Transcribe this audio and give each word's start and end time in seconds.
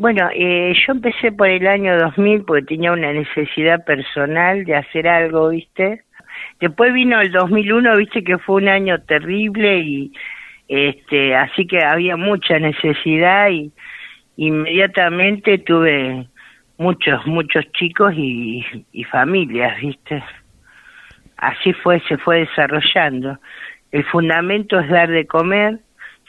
Bueno, 0.00 0.30
eh, 0.32 0.72
yo 0.86 0.94
empecé 0.94 1.30
por 1.30 1.46
el 1.46 1.66
año 1.66 1.94
2000 1.98 2.44
porque 2.46 2.64
tenía 2.64 2.90
una 2.90 3.12
necesidad 3.12 3.84
personal 3.84 4.64
de 4.64 4.74
hacer 4.76 5.06
algo, 5.06 5.50
¿viste? 5.50 6.04
Después 6.58 6.94
vino 6.94 7.20
el 7.20 7.30
2001, 7.30 7.96
¿viste? 7.98 8.24
Que 8.24 8.38
fue 8.38 8.62
un 8.62 8.70
año 8.70 9.02
terrible 9.02 9.78
y 9.80 10.10
este, 10.68 11.36
así 11.36 11.66
que 11.66 11.84
había 11.84 12.16
mucha 12.16 12.58
necesidad 12.58 13.50
y 13.50 13.72
inmediatamente 14.38 15.58
tuve 15.58 16.26
muchos, 16.78 17.26
muchos 17.26 17.70
chicos 17.72 18.14
y, 18.16 18.64
y 18.92 19.04
familias, 19.04 19.78
¿viste? 19.82 20.24
Así 21.36 21.74
fue, 21.74 22.00
se 22.08 22.16
fue 22.16 22.38
desarrollando. 22.38 23.38
El 23.92 24.04
fundamento 24.04 24.80
es 24.80 24.88
dar 24.88 25.10
de 25.10 25.26
comer, 25.26 25.80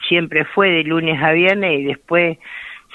siempre 0.06 0.44
fue 0.44 0.68
de 0.68 0.84
lunes 0.84 1.22
a 1.22 1.32
viernes 1.32 1.80
y 1.80 1.84
después 1.84 2.36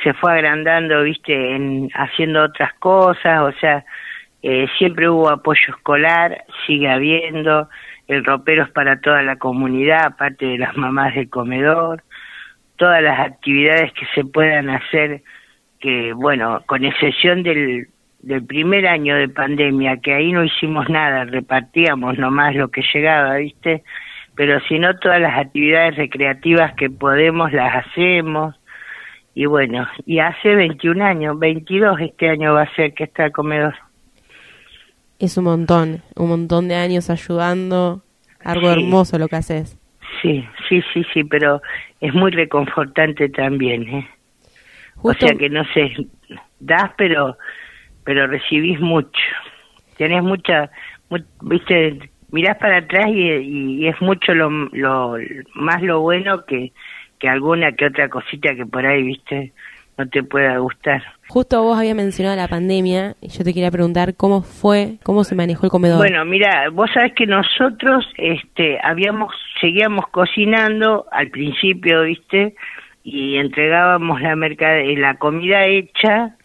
se 0.04 0.14
fue 0.14 0.34
agrandando, 0.34 1.04
viste, 1.04 1.56
en 1.56 1.90
haciendo 1.94 2.44
otras 2.44 2.74
cosas, 2.76 3.42
o 3.42 3.52
sea, 3.60 3.84
eh, 4.44 4.68
siempre 4.78 5.10
hubo 5.10 5.30
apoyo 5.30 5.62
escolar, 5.70 6.44
sigue 6.66 6.90
habiendo, 6.90 7.70
el 8.08 8.24
ropero 8.24 8.64
es 8.64 8.70
para 8.72 9.02
toda 9.02 9.22
la 9.24 9.38
comunidad, 9.38 10.06
aparte 10.06 10.46
de 10.46 10.58
las 10.58 10.78
mamás 10.78 11.16
del 11.16 11.30
comedor, 11.30 12.04
todas 12.76 13.02
las 13.02 13.20
actividades 13.20 13.92
que 13.94 14.06
se 14.14 14.24
puedan 14.24 14.70
hacer, 14.70 15.24
que 15.80 16.14
bueno, 16.14 16.62
con 16.68 16.86
excepción 16.86 17.44
del, 17.44 17.88
del 18.22 18.46
primer 18.46 18.88
año 18.88 19.16
de 19.16 19.30
pandemia, 19.30 19.98
que 19.98 20.14
ahí 20.14 20.32
no 20.32 20.44
hicimos 20.44 20.90
nada, 20.90 21.26
repartíamos 21.26 22.18
nomás 22.18 22.56
lo 22.56 22.70
que 22.70 22.84
llegaba, 22.94 23.38
viste, 23.38 23.84
pero 24.36 24.60
si 24.62 24.78
no 24.78 24.96
todas 25.00 25.20
las 25.20 25.38
actividades 25.38 25.96
recreativas 25.96 26.76
que 26.76 26.90
podemos 26.92 27.52
las 27.52 27.88
hacemos, 27.88 28.56
y 29.38 29.46
bueno, 29.46 29.88
y 30.08 30.18
hace 30.18 30.56
21 30.56 31.06
años, 31.06 31.38
22 31.38 32.02
este 32.02 32.28
año 32.28 32.56
va 32.56 32.64
a 32.64 32.76
ser 32.76 32.96
que 32.96 33.04
está 33.04 33.26
el 33.26 33.32
comedor. 33.32 33.76
Es 35.20 35.38
un 35.38 35.44
montón, 35.44 36.02
un 36.16 36.30
montón 36.30 36.68
de 36.68 36.74
años 36.74 37.12
ayudando, 37.12 38.02
algo 38.44 38.68
hermoso 38.72 39.20
lo 39.20 39.28
que 39.28 39.36
haces. 39.36 39.78
Sí, 40.24 40.44
sí, 40.68 40.82
sí, 40.92 41.06
sí, 41.14 41.24
pero 41.24 41.62
es 42.02 42.16
muy 42.16 42.32
reconfortante 42.32 43.30
también, 43.30 43.88
¿eh? 43.88 44.08
O 45.04 45.14
sea 45.14 45.36
que 45.36 45.50
no 45.50 45.64
sé, 45.72 45.92
das, 46.60 46.90
pero 46.98 47.38
pero 48.06 48.26
recibís 48.26 48.80
mucho. 48.80 49.22
Tenés 49.98 50.24
mucha, 50.24 50.72
viste, 51.44 52.10
mirás 52.32 52.58
para 52.58 52.78
atrás 52.78 53.06
y, 53.10 53.22
y, 53.22 53.88
es 53.88 54.02
mucho 54.02 54.34
lo, 54.34 54.50
lo 54.50 55.16
más 55.54 55.84
lo 55.84 56.02
bueno 56.02 56.44
que 56.46 56.72
que 57.20 57.30
alguna 57.30 57.72
que 57.72 57.86
otra 57.86 58.10
cosita 58.10 58.56
que 58.56 58.66
por 58.66 58.86
ahí, 58.86 59.04
viste, 59.04 59.54
no 59.98 60.08
te 60.08 60.24
pueda 60.24 60.58
gustar. 60.60 61.04
Justo 61.28 61.62
vos 61.64 61.78
habías 61.78 61.96
mencionado 61.96 62.36
la 62.38 62.48
pandemia 62.48 63.16
y 63.20 63.30
yo 63.30 63.44
te 63.44 63.54
quería 63.54 63.72
preguntar 63.72 64.16
cómo 64.16 64.42
fue, 64.42 64.98
cómo 65.04 65.24
se 65.24 65.36
manejó 65.36 65.66
el 65.66 65.72
comedor. 65.72 65.98
Bueno, 65.98 66.24
mira, 66.26 66.70
vos 66.72 66.90
sabés 66.94 67.14
que 67.14 67.26
nosotros 67.26 68.06
este 68.18 68.80
habíamos 68.84 69.34
seguíamos 69.60 70.08
cocinando 70.10 71.06
al 71.12 71.30
principio, 71.30 72.04
¿viste? 72.04 72.56
Y 73.04 73.38
entregábamos 73.38 74.22
la 74.22 74.36
la 74.36 75.14
comida 75.16 75.66
hecha 75.66 76.36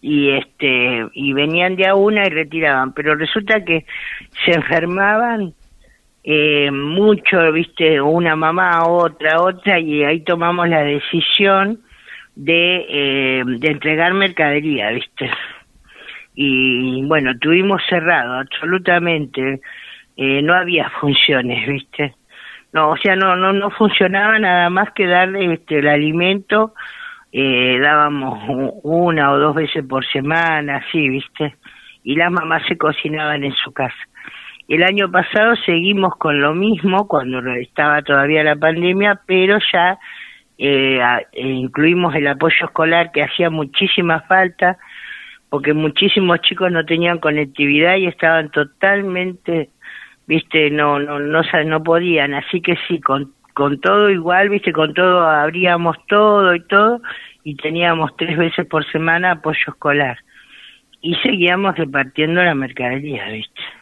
y 0.00 0.30
este 0.30 1.06
y 1.12 1.32
venían 1.32 1.76
de 1.76 1.86
a 1.86 1.94
una 1.94 2.26
y 2.26 2.30
retiraban, 2.30 2.92
pero 2.92 3.14
resulta 3.14 3.64
que 3.64 3.86
se 4.44 4.52
enfermaban 4.52 5.54
eh, 6.28 6.72
mucho, 6.72 7.52
viste, 7.52 8.00
una 8.00 8.34
mamá, 8.34 8.84
otra, 8.88 9.40
otra, 9.40 9.78
y 9.78 10.02
ahí 10.02 10.24
tomamos 10.24 10.68
la 10.68 10.82
decisión 10.82 11.78
de, 12.34 12.84
eh, 12.88 13.42
de 13.46 13.68
entregar 13.68 14.12
mercadería, 14.12 14.90
viste. 14.90 15.30
Y 16.34 17.04
bueno, 17.04 17.38
tuvimos 17.38 17.80
cerrado, 17.88 18.40
absolutamente, 18.40 19.60
eh, 20.16 20.42
no 20.42 20.54
había 20.54 20.90
funciones, 21.00 21.64
viste. 21.68 22.16
No, 22.72 22.90
o 22.90 22.96
sea, 22.96 23.14
no, 23.14 23.36
no, 23.36 23.52
no 23.52 23.70
funcionaba 23.70 24.36
nada 24.40 24.68
más 24.68 24.90
que 24.94 25.06
darle 25.06 25.54
este, 25.54 25.78
el 25.78 25.86
alimento, 25.86 26.74
eh, 27.30 27.78
dábamos 27.80 28.42
una 28.82 29.30
o 29.30 29.38
dos 29.38 29.54
veces 29.54 29.84
por 29.86 30.04
semana, 30.08 30.78
así, 30.78 31.08
viste. 31.08 31.54
Y 32.02 32.16
las 32.16 32.32
mamás 32.32 32.64
se 32.66 32.76
cocinaban 32.76 33.44
en 33.44 33.54
su 33.54 33.72
casa. 33.72 33.94
El 34.68 34.82
año 34.82 35.10
pasado 35.10 35.54
seguimos 35.64 36.16
con 36.16 36.40
lo 36.40 36.54
mismo 36.54 37.06
cuando 37.06 37.38
estaba 37.54 38.02
todavía 38.02 38.42
la 38.42 38.56
pandemia, 38.56 39.20
pero 39.24 39.58
ya 39.72 39.98
eh, 40.58 40.98
eh, 41.32 41.42
incluimos 41.42 42.14
el 42.14 42.26
apoyo 42.26 42.66
escolar 42.66 43.12
que 43.12 43.22
hacía 43.22 43.48
muchísima 43.50 44.22
falta 44.22 44.78
porque 45.50 45.72
muchísimos 45.72 46.40
chicos 46.40 46.72
no 46.72 46.84
tenían 46.84 47.18
conectividad 47.18 47.96
y 47.96 48.06
estaban 48.06 48.50
totalmente, 48.50 49.70
viste, 50.26 50.70
no 50.70 50.98
no 50.98 51.20
no 51.20 51.42
no 51.64 51.82
podían, 51.82 52.34
así 52.34 52.60
que 52.60 52.76
sí, 52.88 53.00
con 53.00 53.32
con 53.54 53.80
todo 53.80 54.10
igual, 54.10 54.50
viste, 54.50 54.72
con 54.72 54.92
todo 54.92 55.26
abríamos 55.26 55.96
todo 56.08 56.54
y 56.54 56.60
todo 56.66 57.00
y 57.44 57.54
teníamos 57.54 58.14
tres 58.16 58.36
veces 58.36 58.66
por 58.66 58.84
semana 58.90 59.32
apoyo 59.32 59.58
escolar 59.68 60.18
y 61.00 61.14
seguíamos 61.16 61.76
repartiendo 61.76 62.42
la 62.42 62.54
mercadería, 62.54 63.28
viste. 63.28 63.75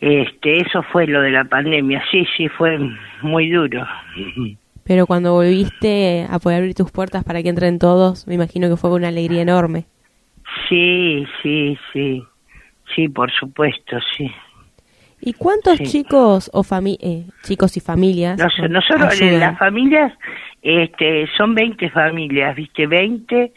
Este, 0.00 0.60
eso 0.60 0.82
fue 0.82 1.06
lo 1.06 1.22
de 1.22 1.30
la 1.30 1.44
pandemia, 1.44 2.02
sí, 2.10 2.26
sí, 2.36 2.48
fue 2.48 2.78
muy 3.22 3.50
duro. 3.50 3.86
Pero 4.84 5.06
cuando 5.06 5.32
volviste 5.32 6.26
a 6.30 6.38
poder 6.38 6.58
abrir 6.58 6.74
tus 6.74 6.90
puertas 6.90 7.24
para 7.24 7.42
que 7.42 7.48
entren 7.48 7.78
todos, 7.78 8.26
me 8.26 8.34
imagino 8.34 8.68
que 8.68 8.76
fue 8.76 8.90
una 8.90 9.08
alegría 9.08 9.42
enorme. 9.42 9.86
Sí, 10.68 11.26
sí, 11.42 11.78
sí, 11.92 12.22
sí, 12.94 13.08
por 13.08 13.32
supuesto, 13.32 13.98
sí. 14.16 14.30
¿Y 15.20 15.32
cuántos 15.32 15.80
chicos 15.80 16.50
o 16.52 16.62
fami 16.62 16.98
eh, 17.00 17.24
chicos 17.42 17.76
y 17.76 17.80
familias? 17.80 18.38
No, 18.38 18.68
nosotros, 18.68 19.20
las 19.20 19.58
familias, 19.58 20.12
este, 20.62 21.26
son 21.36 21.54
20 21.54 21.90
familias, 21.90 22.54
¿viste? 22.54 22.86
20 22.86 23.52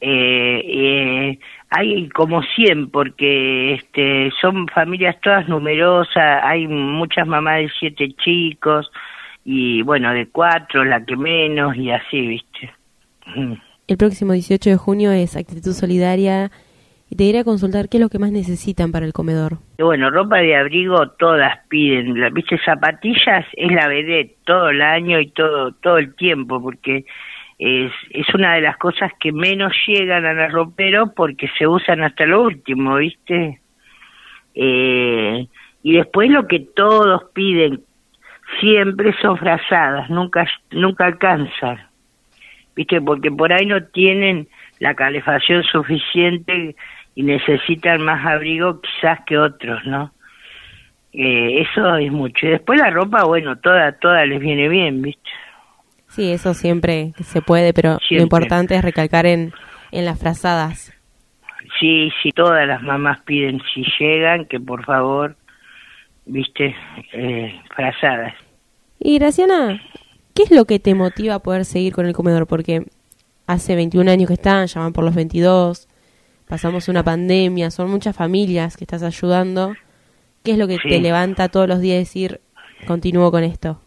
eh, 0.00 0.62
eh, 0.64 1.38
hay 1.70 2.08
como 2.10 2.42
100 2.42 2.90
porque 2.90 3.74
este, 3.74 4.30
son 4.40 4.66
familias 4.68 5.16
todas 5.22 5.48
numerosas, 5.48 6.42
hay 6.42 6.66
muchas 6.66 7.26
mamás 7.26 7.58
de 7.58 7.70
siete 7.78 8.12
chicos 8.24 8.90
y 9.44 9.82
bueno, 9.82 10.12
de 10.12 10.26
cuatro, 10.28 10.84
la 10.84 11.04
que 11.04 11.16
menos 11.16 11.76
y 11.76 11.90
así, 11.90 12.20
¿viste? 12.20 12.70
El 13.86 13.96
próximo 13.96 14.32
18 14.32 14.70
de 14.70 14.76
junio 14.76 15.12
es 15.12 15.36
Actitud 15.36 15.72
Solidaria 15.72 16.50
y 17.08 17.16
te 17.16 17.24
iré 17.24 17.40
a 17.40 17.44
consultar 17.44 17.88
qué 17.88 17.98
es 17.98 18.02
lo 18.02 18.08
que 18.08 18.18
más 18.18 18.32
necesitan 18.32 18.90
para 18.90 19.06
el 19.06 19.12
comedor. 19.12 19.58
Bueno, 19.78 20.10
ropa 20.10 20.38
de 20.38 20.56
abrigo 20.56 21.08
todas 21.10 21.58
piden, 21.68 22.14
¿viste? 22.32 22.58
Zapatillas 22.64 23.46
es 23.52 23.72
la 23.72 23.86
vedette 23.88 24.36
todo 24.44 24.70
el 24.70 24.82
año 24.82 25.20
y 25.20 25.30
todo, 25.30 25.72
todo 25.72 25.98
el 25.98 26.14
tiempo 26.16 26.60
porque 26.60 27.04
es, 27.58 27.92
es 28.10 28.34
una 28.34 28.54
de 28.54 28.60
las 28.60 28.76
cosas 28.76 29.12
que 29.18 29.32
menos 29.32 29.72
llegan 29.86 30.26
a 30.26 30.34
la 30.34 30.48
ropero 30.48 31.12
porque 31.14 31.48
se 31.58 31.66
usan 31.66 32.02
hasta 32.02 32.26
lo 32.26 32.42
último, 32.42 32.96
¿viste? 32.96 33.60
Eh, 34.54 35.46
y 35.82 35.92
después 35.92 36.30
lo 36.30 36.46
que 36.46 36.60
todos 36.60 37.24
piden 37.32 37.80
siempre 38.60 39.14
son 39.20 39.38
frazadas, 39.38 40.10
nunca, 40.10 40.46
nunca 40.70 41.06
alcanzan, 41.06 41.86
¿viste? 42.74 43.00
Porque 43.00 43.30
por 43.30 43.52
ahí 43.52 43.66
no 43.66 43.82
tienen 43.84 44.48
la 44.78 44.94
calefacción 44.94 45.62
suficiente 45.64 46.76
y 47.14 47.22
necesitan 47.22 48.02
más 48.02 48.24
abrigo 48.26 48.80
quizás 48.80 49.20
que 49.26 49.38
otros, 49.38 49.84
¿no? 49.86 50.12
Eh, 51.12 51.62
eso 51.62 51.96
es 51.96 52.12
mucho. 52.12 52.46
Y 52.46 52.50
después 52.50 52.78
la 52.78 52.90
ropa, 52.90 53.24
bueno, 53.24 53.56
toda, 53.56 53.92
toda 53.92 54.26
les 54.26 54.38
viene 54.38 54.68
bien, 54.68 55.00
¿viste? 55.00 55.30
Sí, 56.16 56.32
eso 56.32 56.54
siempre 56.54 57.12
se 57.22 57.42
puede, 57.42 57.74
pero 57.74 57.98
lo 58.08 58.22
importante 58.22 58.74
es 58.74 58.82
recalcar 58.82 59.26
en, 59.26 59.52
en 59.92 60.06
las 60.06 60.18
frazadas. 60.18 60.90
Sí, 61.78 62.10
sí, 62.22 62.30
todas 62.32 62.66
las 62.66 62.80
mamás 62.80 63.20
piden 63.26 63.60
si 63.74 63.84
llegan 64.00 64.46
que 64.46 64.58
por 64.58 64.82
favor, 64.86 65.36
viste, 66.24 66.74
eh, 67.12 67.60
frazadas. 67.74 68.32
Y 68.98 69.18
Graciana, 69.18 69.78
¿qué 70.34 70.44
es 70.44 70.50
lo 70.50 70.64
que 70.64 70.78
te 70.78 70.94
motiva 70.94 71.34
a 71.34 71.40
poder 71.40 71.66
seguir 71.66 71.92
con 71.92 72.06
el 72.06 72.14
comedor? 72.14 72.46
Porque 72.46 72.86
hace 73.46 73.76
21 73.76 74.10
años 74.10 74.28
que 74.28 74.34
están, 74.34 74.68
ya 74.68 74.80
van 74.80 74.94
por 74.94 75.04
los 75.04 75.14
22, 75.14 75.86
pasamos 76.48 76.88
una 76.88 77.04
pandemia, 77.04 77.70
son 77.70 77.90
muchas 77.90 78.16
familias 78.16 78.78
que 78.78 78.84
estás 78.84 79.02
ayudando. 79.02 79.74
¿Qué 80.42 80.52
es 80.52 80.58
lo 80.58 80.66
que 80.66 80.78
te 80.78 80.98
levanta 80.98 81.50
todos 81.50 81.68
los 81.68 81.80
días 81.80 81.98
decir, 81.98 82.40
continúo 82.86 83.30
con 83.30 83.44
esto? 83.44 83.82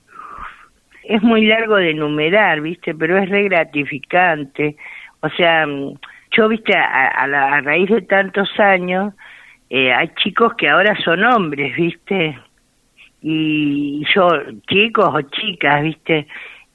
Es 1.10 1.22
muy 1.22 1.46
largo 1.46 1.76
de 1.76 1.92
enumerar, 1.92 2.62
¿viste? 2.62 2.96
Pero 2.96 3.18
es 3.18 3.30
re 3.30 3.44
gratificante. 3.44 4.78
O 5.22 5.30
sea, 5.30 5.66
mm, 5.68 5.94
yo, 6.32 6.48
¿viste? 6.48 6.74
A, 6.78 7.28
la, 7.28 7.56
a 7.56 7.62
raíz 7.62 7.90
de 7.90 8.02
tantos 8.02 8.50
años, 8.60 9.14
eh, 9.70 9.92
hay 9.92 10.10
chicos 10.24 10.54
que 10.56 10.70
ahora 10.70 10.96
son 11.04 11.24
hombres, 11.24 11.76
¿viste? 11.76 12.40
Y 13.22 14.06
yo, 14.16 14.30
chicos 14.68 15.10
o 15.14 15.22
chicas, 15.22 15.84
¿viste? 15.84 16.28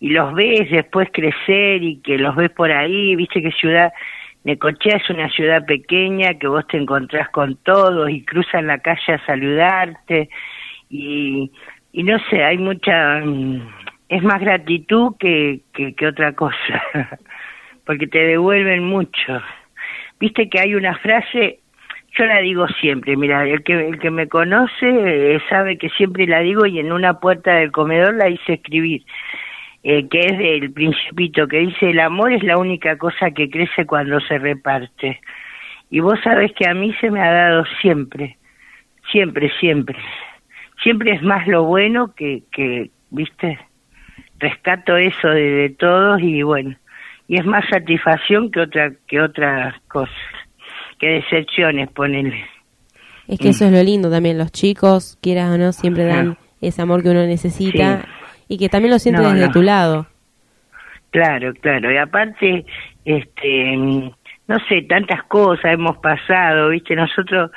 y 0.04 0.10
los 0.10 0.34
ves 0.34 0.70
después 0.70 1.08
crecer 1.10 1.82
y 1.82 1.96
que 2.02 2.18
los 2.18 2.36
ves 2.36 2.50
por 2.50 2.70
ahí, 2.70 3.16
viste 3.16 3.40
que 3.40 3.50
ciudad, 3.52 3.90
Necochea 4.44 4.96
es 4.98 5.08
una 5.08 5.30
ciudad 5.30 5.64
pequeña 5.64 6.34
que 6.34 6.46
vos 6.46 6.66
te 6.66 6.76
encontrás 6.76 7.30
con 7.30 7.56
todos 7.56 8.10
y 8.10 8.22
cruzan 8.22 8.66
la 8.66 8.80
calle 8.80 9.14
a 9.14 9.24
saludarte 9.24 10.28
y, 10.90 11.50
y 11.94 12.02
no 12.02 12.18
sé, 12.28 12.44
hay 12.44 12.58
mucha, 12.58 13.20
mm, 13.24 13.62
es 14.08 14.22
más 14.22 14.40
gratitud 14.40 15.14
que, 15.18 15.60
que, 15.72 15.94
que 15.94 16.06
otra 16.06 16.32
cosa, 16.34 16.82
porque 17.86 18.06
te 18.06 18.18
devuelven 18.18 18.84
mucho. 18.84 19.42
Viste 20.20 20.48
que 20.48 20.60
hay 20.60 20.74
una 20.74 20.96
frase, 20.98 21.60
yo 22.16 22.26
la 22.26 22.38
digo 22.40 22.66
siempre, 22.80 23.16
mira, 23.16 23.46
el 23.46 23.62
que, 23.62 23.88
el 23.88 23.98
que 23.98 24.10
me 24.10 24.28
conoce 24.28 24.86
eh, 25.34 25.40
sabe 25.48 25.78
que 25.78 25.88
siempre 25.90 26.26
la 26.26 26.40
digo 26.40 26.66
y 26.66 26.78
en 26.78 26.92
una 26.92 27.18
puerta 27.18 27.54
del 27.54 27.72
comedor 27.72 28.14
la 28.14 28.28
hice 28.28 28.54
escribir, 28.54 29.02
eh, 29.82 30.08
que 30.08 30.20
es 30.20 30.38
del 30.38 30.72
principito, 30.72 31.48
que 31.48 31.58
dice, 31.58 31.90
el 31.90 32.00
amor 32.00 32.32
es 32.32 32.42
la 32.42 32.56
única 32.56 32.96
cosa 32.96 33.30
que 33.32 33.50
crece 33.50 33.86
cuando 33.86 34.20
se 34.20 34.38
reparte. 34.38 35.20
Y 35.90 36.00
vos 36.00 36.18
sabés 36.22 36.52
que 36.52 36.68
a 36.68 36.74
mí 36.74 36.94
se 37.00 37.10
me 37.10 37.20
ha 37.20 37.30
dado 37.30 37.64
siempre, 37.80 38.36
siempre, 39.10 39.50
siempre. 39.60 39.98
Siempre 40.82 41.12
es 41.12 41.22
más 41.22 41.46
lo 41.46 41.64
bueno 41.64 42.14
que, 42.14 42.42
que 42.50 42.90
viste, 43.10 43.58
rescato 44.44 44.96
eso 44.96 45.28
de, 45.28 45.50
de 45.50 45.70
todos 45.70 46.20
y 46.20 46.42
bueno, 46.42 46.76
y 47.28 47.38
es 47.38 47.46
más 47.46 47.64
satisfacción 47.70 48.50
que 48.50 48.60
otra 48.60 48.92
que 49.06 49.20
otras 49.20 49.74
cosas, 49.88 50.14
que 50.98 51.08
decepciones, 51.08 51.90
ponele. 51.90 52.44
Es 53.26 53.38
que 53.38 53.48
eso 53.48 53.64
es 53.64 53.72
lo 53.72 53.82
lindo 53.82 54.10
también, 54.10 54.36
los 54.36 54.52
chicos, 54.52 55.18
quieras 55.22 55.50
o 55.50 55.58
no, 55.58 55.72
siempre 55.72 56.04
dan 56.04 56.36
ese 56.60 56.82
amor 56.82 57.02
que 57.02 57.08
uno 57.08 57.26
necesita 57.26 58.04
y 58.48 58.58
que 58.58 58.68
también 58.68 58.92
lo 58.92 58.98
sientes 58.98 59.32
desde 59.32 59.48
tu 59.50 59.62
lado. 59.62 60.06
Claro, 61.10 61.54
claro, 61.54 61.90
y 61.90 61.96
aparte, 61.96 62.66
este, 63.04 63.76
no 63.76 64.58
sé, 64.68 64.82
tantas 64.82 65.22
cosas 65.24 65.72
hemos 65.72 65.96
pasado, 65.98 66.68
viste, 66.68 66.94
nosotros, 66.94 67.50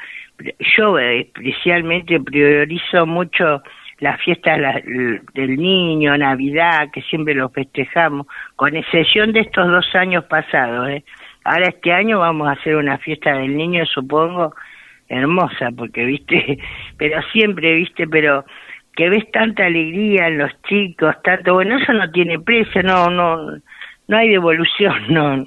yo 0.78 0.98
especialmente 0.98 2.19
priorizo 2.22 3.06
mucho 3.06 3.62
las 4.00 4.22
fiestas 4.22 4.60
del 5.34 5.58
niño, 5.58 6.18
Navidad, 6.18 6.90
que 6.94 7.02
siempre 7.02 7.34
lo 7.34 7.50
festejamos, 7.50 8.28
con 8.56 8.76
excepción 8.76 9.32
de 9.34 9.42
estos 9.42 9.68
dos 9.68 9.96
años 9.96 10.26
pasados. 10.26 10.90
¿eh? 10.90 11.04
Ahora 11.44 11.70
este 11.70 11.92
año 11.92 12.20
vamos 12.20 12.48
a 12.48 12.52
hacer 12.52 12.76
una 12.76 12.98
fiesta 13.00 13.34
del 13.34 13.56
niño, 13.58 13.86
supongo, 13.86 14.54
hermosa, 15.10 15.70
porque, 15.76 16.06
viste, 16.06 16.60
pero 16.98 17.22
siempre, 17.32 17.74
viste, 17.74 18.08
pero 18.08 18.46
que 18.96 19.10
ves 19.10 19.30
tanta 19.32 19.66
alegría 19.66 20.28
en 20.28 20.40
los 20.40 20.52
chicos, 20.64 21.16
tanto, 21.24 21.56
bueno, 21.56 21.78
eso 21.78 21.94
no 21.94 22.10
tiene 22.12 22.40
precio, 22.40 22.84
no, 22.84 23.10
no, 23.10 23.58
no 24.08 24.18
hay 24.18 24.30
devolución, 24.30 24.96
no, 25.10 25.38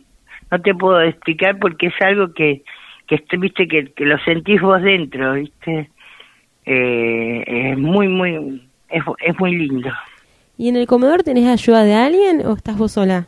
no 0.50 0.60
te 0.60 0.74
puedo 0.74 1.00
explicar 1.02 1.58
porque 1.58 1.86
es 1.86 2.00
algo 2.00 2.32
que, 2.34 2.62
que 3.06 3.22
viste, 3.36 3.68
que, 3.68 3.92
que 3.92 4.04
lo 4.06 4.18
sentís 4.20 4.60
vos 4.60 4.82
dentro, 4.82 5.34
viste 5.34 5.88
eh, 7.70 7.72
es 7.72 7.78
muy, 7.78 8.08
muy, 8.08 8.62
es, 8.88 9.02
es 9.20 9.38
muy 9.38 9.56
lindo. 9.56 9.90
¿Y 10.56 10.68
en 10.68 10.76
el 10.76 10.86
comedor 10.86 11.22
tenés 11.22 11.46
ayuda 11.46 11.84
de 11.84 11.94
alguien 11.94 12.46
o 12.46 12.54
estás 12.54 12.76
vos 12.76 12.92
sola? 12.92 13.26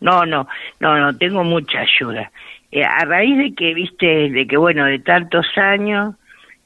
No, 0.00 0.26
no, 0.26 0.46
no, 0.80 0.98
no, 0.98 1.16
tengo 1.16 1.44
mucha 1.44 1.80
ayuda. 1.80 2.30
Eh, 2.70 2.84
a 2.84 3.04
raíz 3.04 3.36
de 3.38 3.54
que, 3.54 3.74
viste, 3.74 4.30
de 4.30 4.46
que, 4.46 4.56
bueno, 4.56 4.84
de 4.84 4.98
tantos 4.98 5.46
años, 5.56 6.14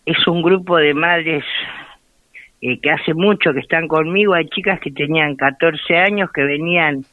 es 0.05 0.27
un 0.27 0.43
grupo 0.43 0.77
de 0.77 0.93
madres 0.93 1.45
eh, 2.61 2.79
que 2.81 2.91
hace 2.91 3.15
mucho 3.15 3.53
que 3.53 3.61
están 3.61 3.89
conmigo. 3.89 4.35
Hay 4.35 4.49
chicas 4.49 4.81
que 4.81 4.91
tenían 4.91 5.37
14 5.37 5.97
años 5.97 6.31
que 6.33 6.43
venían 6.43 7.05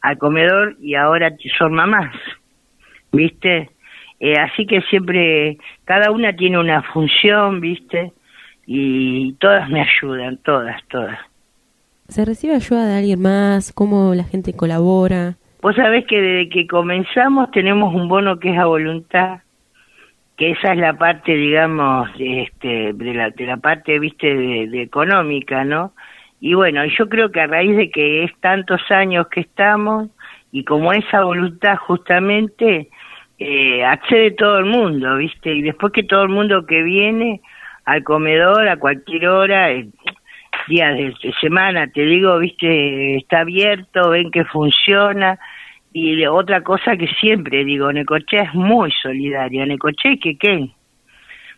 al 0.00 0.18
comedor 0.18 0.76
y 0.80 0.94
ahora 0.94 1.32
son 1.58 1.74
mamás, 1.74 2.14
¿viste? 3.12 3.70
Eh, 4.18 4.34
así 4.38 4.66
que 4.66 4.82
siempre, 4.82 5.58
cada 5.84 6.10
una 6.10 6.34
tiene 6.34 6.58
una 6.58 6.82
función, 6.82 7.60
¿viste? 7.60 8.12
Y 8.72 9.32
todas 9.40 9.68
me 9.68 9.80
ayudan, 9.80 10.36
todas, 10.44 10.80
todas. 10.86 11.18
¿Se 12.06 12.24
recibe 12.24 12.54
ayuda 12.54 12.86
de 12.86 12.98
alguien 12.98 13.20
más? 13.20 13.72
¿Cómo 13.72 14.14
la 14.14 14.22
gente 14.22 14.52
colabora? 14.52 15.34
Vos 15.60 15.74
sabés 15.74 16.06
que 16.06 16.22
desde 16.22 16.48
que 16.50 16.68
comenzamos 16.68 17.50
tenemos 17.50 17.92
un 17.92 18.06
bono 18.06 18.38
que 18.38 18.52
es 18.52 18.58
a 18.60 18.66
voluntad, 18.66 19.40
que 20.36 20.52
esa 20.52 20.74
es 20.74 20.78
la 20.78 20.92
parte, 20.92 21.34
digamos, 21.34 22.10
este, 22.16 22.92
de 22.92 23.12
la, 23.12 23.30
de 23.30 23.44
la 23.44 23.56
parte, 23.56 23.98
viste, 23.98 24.32
de, 24.32 24.82
económica, 24.82 25.64
¿no? 25.64 25.92
Y 26.38 26.54
bueno, 26.54 26.84
yo 26.96 27.08
creo 27.08 27.32
que 27.32 27.40
a 27.40 27.48
raíz 27.48 27.76
de 27.76 27.90
que 27.90 28.22
es 28.22 28.30
tantos 28.38 28.82
años 28.90 29.26
que 29.32 29.40
estamos, 29.40 30.10
y 30.52 30.62
como 30.62 30.92
esa 30.92 31.24
voluntad 31.24 31.76
justamente, 31.76 32.88
eh, 33.36 33.84
accede 33.84 34.30
todo 34.30 34.58
el 34.60 34.66
mundo, 34.66 35.16
¿viste? 35.16 35.52
Y 35.56 35.62
después 35.62 35.92
que 35.92 36.04
todo 36.04 36.22
el 36.22 36.28
mundo 36.28 36.64
que 36.66 36.84
viene 36.84 37.40
al 37.90 38.04
comedor 38.04 38.68
a 38.68 38.76
cualquier 38.76 39.26
hora, 39.28 39.70
eh, 39.72 39.88
días 40.68 40.96
de, 40.96 41.14
semana, 41.40 41.88
te 41.88 42.02
digo, 42.02 42.38
¿viste? 42.38 43.16
Está 43.16 43.40
abierto, 43.40 44.10
ven 44.10 44.30
que 44.30 44.44
funciona. 44.44 45.38
Y 45.92 46.24
otra 46.26 46.62
cosa 46.62 46.96
que 46.96 47.08
siempre 47.20 47.64
digo, 47.64 47.92
Necochea 47.92 48.42
es 48.42 48.54
muy 48.54 48.92
solidaria, 49.02 49.66
Necochea 49.66 50.12
y 50.12 50.36
qué 50.36 50.68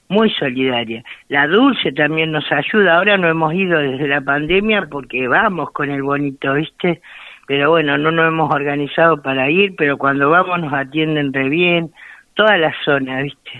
muy 0.09 0.31
solidaria. 0.31 1.03
La 1.29 1.47
Dulce 1.47 1.93
también 1.93 2.33
nos 2.33 2.51
ayuda, 2.51 2.97
ahora 2.97 3.17
no 3.17 3.29
hemos 3.29 3.55
ido 3.55 3.79
desde 3.79 4.09
la 4.09 4.21
pandemia 4.21 4.89
porque 4.91 5.27
vamos 5.27 5.71
con 5.73 5.91
el 5.91 6.03
bonito, 6.03 6.55
¿viste? 6.55 7.01
pero 7.47 7.71
bueno, 7.71 7.99
no 7.99 8.11
nos 8.11 8.29
hemos 8.29 8.55
organizado 8.55 9.21
para 9.21 9.51
ir, 9.51 9.75
pero 9.77 9.99
cuando 9.99 10.31
vamos 10.31 10.61
nos 10.61 10.73
atienden 10.73 11.33
re 11.33 11.49
bien, 11.49 11.93
toda 12.35 12.57
la 12.57 12.73
zona, 12.85 13.21
¿viste? 13.21 13.51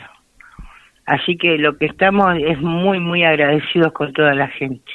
Así 1.07 1.37
que 1.37 1.59
lo 1.59 1.77
que 1.77 1.87
estamos 1.87 2.37
es 2.39 2.61
muy, 2.61 3.01
muy 3.01 3.25
agradecidos 3.25 3.93
con 3.93 4.13
toda 4.13 4.35
la 4.35 4.49
gente. 4.49 4.93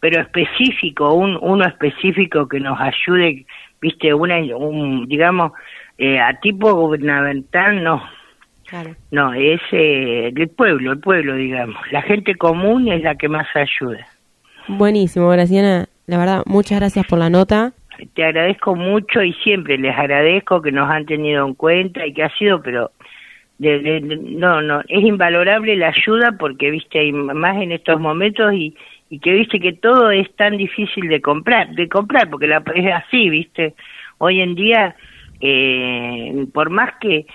Pero 0.00 0.20
específico, 0.20 1.14
un, 1.14 1.38
uno 1.40 1.66
específico 1.66 2.48
que 2.48 2.60
nos 2.60 2.78
ayude, 2.80 3.46
¿viste? 3.80 4.12
Una, 4.14 4.38
un, 4.56 5.06
digamos, 5.08 5.52
eh, 5.98 6.20
a 6.20 6.38
tipo 6.40 6.72
gubernamental, 6.74 7.82
no. 7.82 8.02
No, 9.12 9.32
es 9.34 9.60
eh, 9.70 10.32
el 10.34 10.48
pueblo, 10.48 10.92
el 10.92 10.98
pueblo, 10.98 11.36
digamos. 11.36 11.76
La 11.92 12.02
gente 12.02 12.34
común 12.34 12.88
es 12.88 13.02
la 13.02 13.14
que 13.14 13.28
más 13.28 13.46
ayuda. 13.54 14.04
Buenísimo, 14.66 15.28
Graciana. 15.28 15.86
La 16.06 16.18
verdad, 16.18 16.42
muchas 16.46 16.80
gracias 16.80 17.06
por 17.06 17.18
la 17.18 17.30
nota 17.30 17.72
te 18.14 18.24
agradezco 18.24 18.74
mucho 18.74 19.22
y 19.22 19.32
siempre 19.34 19.78
les 19.78 19.96
agradezco 19.96 20.62
que 20.62 20.72
nos 20.72 20.90
han 20.90 21.06
tenido 21.06 21.46
en 21.46 21.54
cuenta 21.54 22.06
y 22.06 22.12
que 22.12 22.24
ha 22.24 22.36
sido, 22.36 22.60
pero 22.62 22.90
de, 23.58 24.00
no, 24.00 24.62
no, 24.62 24.80
es 24.88 25.04
invalorable 25.04 25.76
la 25.76 25.88
ayuda 25.88 26.36
porque, 26.38 26.70
viste, 26.70 26.98
hay 26.98 27.12
más 27.12 27.56
en 27.62 27.72
estos 27.72 28.00
momentos 28.00 28.52
y, 28.52 28.74
y 29.10 29.18
que, 29.20 29.32
viste, 29.32 29.60
que 29.60 29.72
todo 29.72 30.10
es 30.10 30.34
tan 30.36 30.56
difícil 30.56 31.08
de 31.08 31.20
comprar, 31.20 31.70
de 31.74 31.88
comprar, 31.88 32.28
porque 32.30 32.46
la, 32.46 32.62
es 32.74 32.92
así, 32.92 33.30
viste. 33.30 33.74
Hoy 34.18 34.40
en 34.40 34.54
día, 34.54 34.96
eh, 35.40 36.46
por 36.52 36.70
más 36.70 36.94
que, 37.00 37.26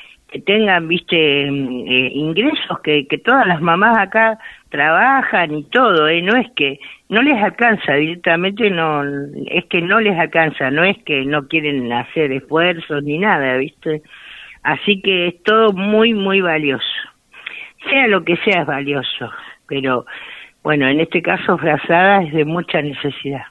tengan, 0.45 0.87
viste, 0.87 1.15
eh, 1.47 2.11
ingresos, 2.13 2.79
que, 2.83 3.07
que 3.07 3.17
todas 3.17 3.47
las 3.47 3.61
mamás 3.61 3.97
acá 3.97 4.37
trabajan 4.69 5.55
y 5.55 5.63
todo, 5.63 6.07
¿eh? 6.07 6.21
no 6.21 6.35
es 6.35 6.51
que 6.51 6.79
no 7.09 7.21
les 7.23 7.41
alcanza 7.41 7.93
directamente, 7.95 8.69
no 8.69 9.03
es 9.47 9.65
que 9.65 9.81
no 9.81 9.99
les 9.99 10.17
alcanza, 10.17 10.69
no 10.69 10.83
es 10.83 10.97
que 11.03 11.25
no 11.25 11.47
quieren 11.47 11.91
hacer 11.91 12.31
esfuerzos 12.31 13.03
ni 13.03 13.17
nada, 13.17 13.57
¿viste? 13.57 14.03
Así 14.63 15.01
que 15.01 15.27
es 15.27 15.43
todo 15.43 15.73
muy, 15.73 16.13
muy 16.13 16.41
valioso. 16.41 16.85
Sea 17.89 18.07
lo 18.07 18.23
que 18.23 18.35
sea 18.37 18.61
es 18.61 18.67
valioso, 18.67 19.31
pero 19.67 20.05
bueno, 20.63 20.87
en 20.87 20.99
este 20.99 21.21
caso 21.21 21.57
frazada 21.57 22.23
es 22.23 22.33
de 22.33 22.45
mucha 22.45 22.81
necesidad. 22.81 23.43